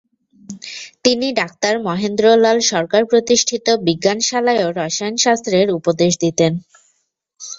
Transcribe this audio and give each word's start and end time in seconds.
তিনি 1.03 1.27
ডা.মহেন্দ্রলাল 1.37 2.57
সরকার 2.71 3.01
প্রতিষ্ঠিত 3.11 3.67
বিজ্ঞানশালায়ও 3.87 4.69
রসায়নশাস্ত্রের 4.79 5.67
উপদেশ 5.79 6.11
দিতেন। 6.23 6.51